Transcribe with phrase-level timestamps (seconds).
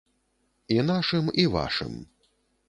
[0.75, 1.93] І нашым, і вашым.